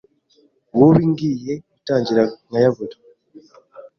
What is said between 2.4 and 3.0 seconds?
nkayabura.